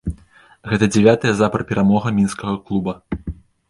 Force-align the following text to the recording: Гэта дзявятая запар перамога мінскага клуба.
Гэта 0.71 0.85
дзявятая 0.95 1.33
запар 1.43 1.67
перамога 1.73 2.07
мінскага 2.19 2.55
клуба. 2.69 3.01